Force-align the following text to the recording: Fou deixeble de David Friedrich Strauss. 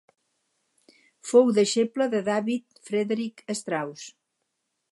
Fou 1.31 1.51
deixeble 1.59 2.07
de 2.13 2.21
David 2.29 2.81
Friedrich 2.89 3.45
Strauss. 3.61 4.09